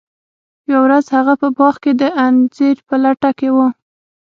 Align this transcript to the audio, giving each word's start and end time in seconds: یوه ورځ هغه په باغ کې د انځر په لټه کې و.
یوه 0.69 0.81
ورځ 0.85 1.05
هغه 1.15 1.33
په 1.41 1.47
باغ 1.57 1.75
کې 1.83 1.91
د 2.01 2.03
انځر 2.25 2.75
په 2.87 2.95
لټه 3.03 3.31
کې 3.39 3.49
و. 3.55 3.57